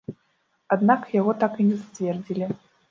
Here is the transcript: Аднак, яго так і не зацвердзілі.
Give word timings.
Аднак, 0.77 1.01
яго 1.19 1.31
так 1.45 1.53
і 1.63 1.69
не 1.69 1.77
зацвердзілі. 1.85 2.55